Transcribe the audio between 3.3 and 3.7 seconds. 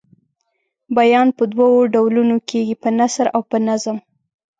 او په